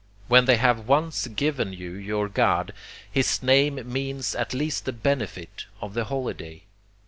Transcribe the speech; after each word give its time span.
When 0.27 0.45
they 0.45 0.57
have 0.57 0.87
once 0.87 1.27
given 1.27 1.73
you 1.73 1.91
your 1.91 2.27
God, 2.27 2.73
his 3.11 3.43
name 3.43 3.79
means 3.85 4.33
at 4.33 4.51
least 4.51 4.85
the 4.85 4.91
benefit 4.93 5.67
of 5.79 5.93
the 5.93 6.05
holiday. 6.05 6.63